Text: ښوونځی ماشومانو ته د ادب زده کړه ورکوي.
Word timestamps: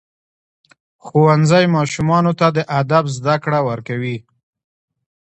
ښوونځی 1.05 1.65
ماشومانو 1.75 2.31
ته 2.39 2.47
د 2.57 2.59
ادب 2.79 3.05
زده 3.17 3.35
کړه 3.43 3.59
ورکوي. 3.69 4.17